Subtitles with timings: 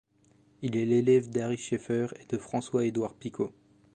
[0.63, 3.53] Il est l'élève d'Ary Scheffer et de François-Édouard Picot.